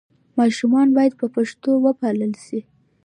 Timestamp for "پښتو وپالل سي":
1.35-2.59